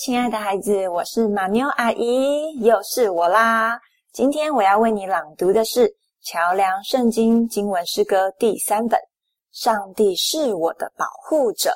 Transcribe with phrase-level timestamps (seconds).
[0.00, 3.78] 亲爱的孩子，我是马妞阿姨，又是我啦。
[4.14, 5.86] 今天我要为你朗读的是
[6.22, 8.98] 《桥梁圣经经文诗歌》第三本。
[9.52, 11.70] 上帝是我的保护者，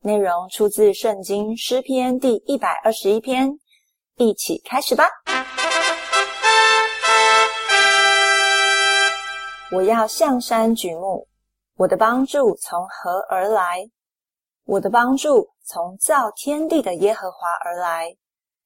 [0.00, 3.48] 内容出自圣经诗篇第一百二十一篇。
[4.16, 5.04] 一起开始吧。
[9.70, 11.28] 我要向山举目，
[11.76, 13.88] 我的帮助从何而来？
[14.64, 18.16] 我的帮助从造天地的耶和华而来，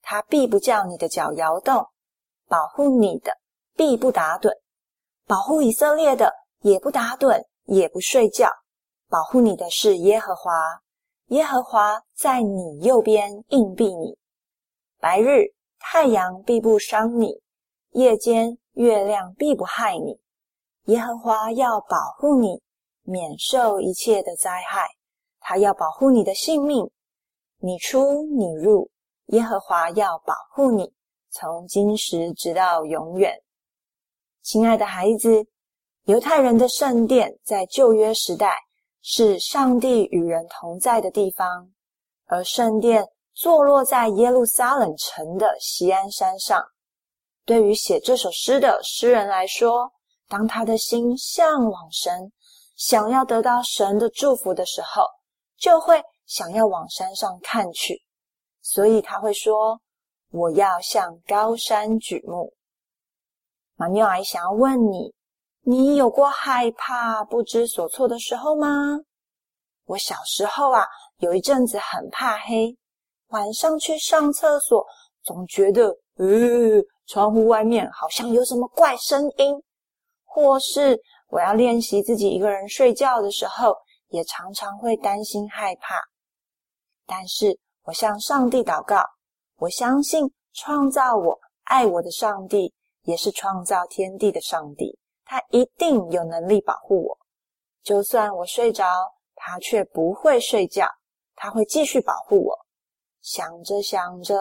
[0.01, 1.85] 他必不叫你的脚摇动，
[2.47, 3.33] 保护你的
[3.75, 4.51] 必不打盹，
[5.27, 8.49] 保护以色列的也不打盹，也不睡觉。
[9.09, 10.53] 保护你的是耶和华，
[11.29, 14.17] 耶和华在你右边硬币你。
[15.01, 15.47] 白日
[15.81, 17.41] 太阳必不伤你，
[17.91, 20.21] 夜间月亮必不害你。
[20.85, 22.63] 耶和华要保护你，
[23.03, 24.98] 免受一切的灾害。
[25.49, 26.91] 他要保护你的性命，
[27.57, 28.91] 你出你入，
[29.29, 30.93] 耶和华要保护你，
[31.31, 33.35] 从今时直到永远。
[34.43, 35.47] 亲爱的孩子，
[36.05, 38.59] 犹太人的圣殿在旧约时代
[39.01, 41.71] 是上帝与人同在的地方，
[42.27, 46.63] 而圣殿坐落在耶路撒冷城的锡安山上。
[47.47, 49.91] 对于写这首诗的诗人来说，
[50.29, 52.31] 当他的心向往神，
[52.77, 55.05] 想要得到神的祝福的时候，
[55.59, 58.01] 就会想要往山上看去，
[58.63, 59.81] 所以他会说
[60.31, 62.55] ：“我要向高山举目。”
[63.75, 65.13] 马妞阿姨想要问你：
[65.63, 69.01] 你有过害怕、不知所措的时候吗？
[69.87, 70.87] 我小时候啊，
[71.19, 72.77] 有一阵子很怕黑，
[73.29, 74.87] 晚上去上厕所，
[75.23, 79.61] 总觉得呃，窗户外面好像有什么怪声音，
[80.25, 83.77] 或是我要练习自己一个人睡觉的时候。
[84.09, 86.01] 也常常会担心害怕，
[87.07, 89.03] 但是我向上帝祷告，
[89.57, 97.19] 我相信创造我、爱我的上帝也是创造天地的上帝，他一定有能力保护我。
[97.83, 98.85] 就算我睡着，
[99.35, 100.87] 他却不会睡觉，
[101.35, 102.59] 他会继续保护我。
[103.21, 104.35] 想着想着，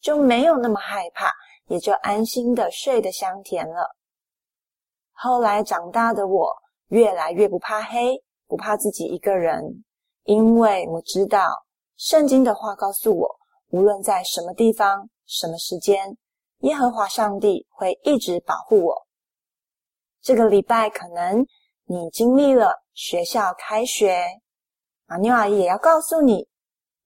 [0.00, 1.32] 就没有那么害怕，
[1.66, 3.94] 也就安心的睡得香甜了。
[5.12, 6.52] 后来长大的我，
[6.88, 8.20] 越来越不怕黑。
[8.52, 9.82] 不怕自己一个人，
[10.24, 11.64] 因为我知道
[11.96, 13.26] 圣经的话告诉我，
[13.70, 16.18] 无论在什么地方、什么时间，
[16.58, 19.06] 耶和华上帝会一直保护我。
[20.20, 21.46] 这个礼拜可能
[21.86, 24.22] 你经历了学校开学，
[25.06, 26.46] 马妞阿姨也要告诉你，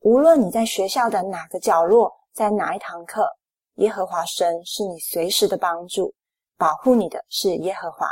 [0.01, 3.25] 无论你在学校的哪个角落，在哪一堂课，
[3.77, 6.13] 耶和华神是你随时的帮助，
[6.59, 8.09] 保护你的是耶和华。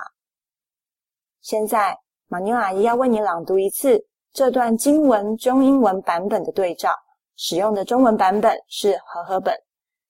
[1.41, 1.99] 现在。
[2.35, 6.93] 马妞阿姨要为你朗读一次这段经文中英文版本的对照，
[7.37, 9.57] 使用的中文版本是和合本，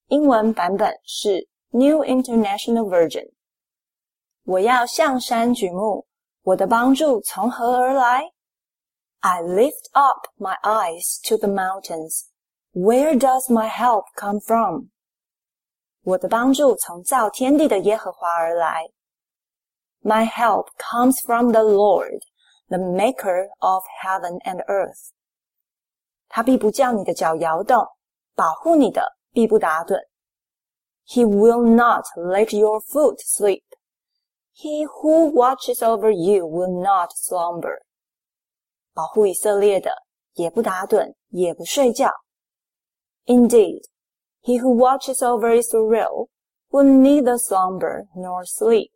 [0.07, 3.31] 英文版本是 New International Version。
[4.47, 6.07] 我要向山举目，
[6.45, 8.23] 我的帮助从何而来
[9.21, 12.23] ？I lift up my eyes to the mountains.
[12.73, 14.87] Where does my help come from?
[16.05, 18.89] 我的帮助从造天地的耶和华而来。
[20.04, 22.22] My help comes from the Lord,
[22.70, 25.12] the Maker of heaven and earth.
[26.28, 27.86] 他必不叫你的脚摇动，
[28.36, 30.00] 保护你的必不打盹。
[31.08, 33.64] He will not let your foot sleep.
[34.56, 37.80] He who watches over you will not slumber.
[38.94, 39.92] 保护以色列的
[40.34, 42.12] 也不打盹，也不睡觉。
[43.26, 43.82] Indeed,
[44.42, 46.28] he who watches over Israel
[46.70, 48.92] will neither slumber nor sleep.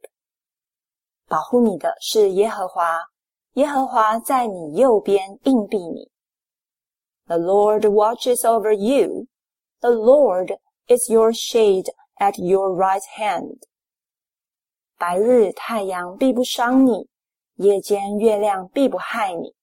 [1.28, 2.98] 保护你的是耶和华，
[3.52, 6.10] 耶和华在你右边硬币你。
[7.26, 9.26] The Lord watches over you.
[9.80, 10.56] The Lord
[10.86, 13.58] is your shade at your right hand.
[14.96, 17.08] 白日太阳必不伤你，
[17.56, 19.54] 夜间月亮必不害你。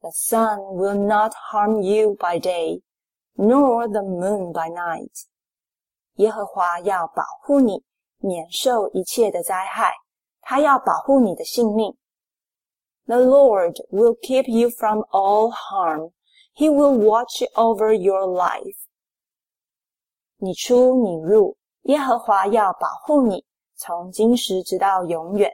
[0.00, 2.82] The sun will not harm you by day,
[3.36, 5.26] nor the moon by night.
[6.16, 7.82] 耶和华要保护你，
[8.18, 9.94] 免受一切的灾害。
[10.43, 11.95] 他要保护你的性命。
[13.05, 16.11] The Lord will keep you from all harm.
[16.55, 18.77] He will watch over your life.
[20.37, 23.45] 你出你入，耶和华要保护你，
[23.75, 25.51] 从今时直到永远。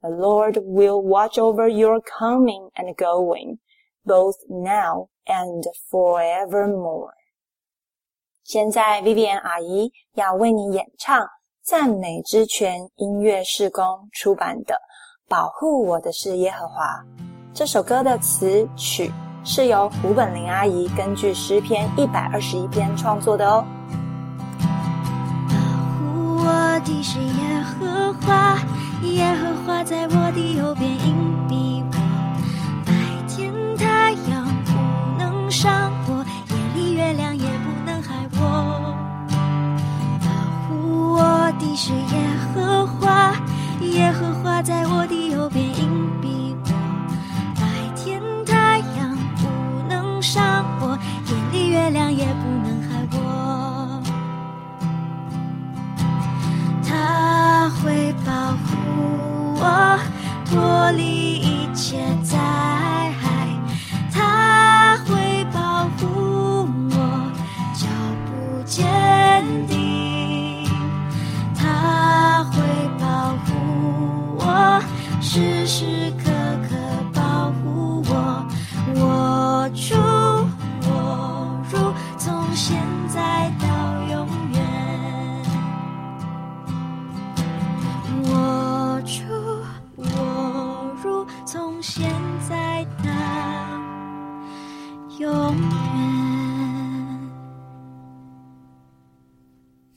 [0.00, 3.58] The Lord will watch over your coming and going,
[4.04, 7.12] both now and forevermore.
[8.44, 11.28] 现在，Vivian 阿姨要为你演唱。
[11.63, 14.73] 赞美之泉音乐事工出版的
[15.29, 16.85] 《保护我的是耶和华》
[17.53, 19.11] 这首歌的词曲
[19.43, 23.63] 是由胡本林阿姨根据诗篇一百二十一篇创作的哦。
[25.49, 25.55] 保
[25.99, 28.57] 护我的是耶和华，
[29.03, 31.15] 耶和华在我的右边隐
[31.47, 31.60] 蔽
[60.91, 63.47] 里一切灾害。
[64.11, 67.31] 他会保护我，
[67.73, 67.87] 脚
[68.25, 70.65] 步坚定。
[71.55, 72.57] 他会
[72.99, 73.49] 保护
[74.37, 74.81] 我，
[75.21, 76.30] 时时刻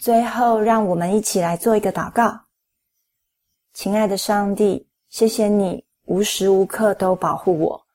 [0.04, 2.38] 最后，让我们一起来做一个祷告。
[3.72, 7.86] 亲爱的上帝，谢谢你无时无刻都保护我，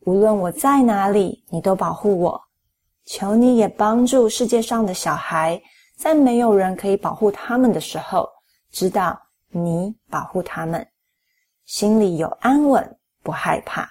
[0.00, 2.42] 无论我在哪里，你都保护我。
[3.04, 5.62] 求你也帮助世界上的小孩，
[5.96, 8.28] 在没有人可以保护他们的时候，
[8.72, 9.16] 知道
[9.50, 10.84] 你保护他们，
[11.64, 13.88] 心里有安稳，不害怕。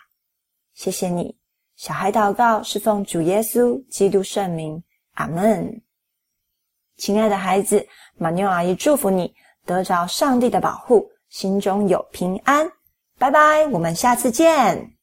[0.74, 1.38] 谢谢你，
[1.78, 4.84] 小孩祷告是奉主耶稣基督圣名，
[5.14, 5.82] 阿门。
[7.02, 9.34] 亲爱的孩子，马妞阿姨祝福你
[9.66, 12.72] 得着上帝的保护，心中有平安。
[13.18, 15.01] 拜拜，我们下次见。